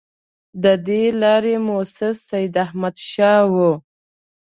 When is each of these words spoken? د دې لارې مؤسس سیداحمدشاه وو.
د 0.63 0.65
دې 0.87 1.03
لارې 1.21 1.55
مؤسس 1.67 2.15
سیداحمدشاه 2.31 3.39
وو. 3.53 3.71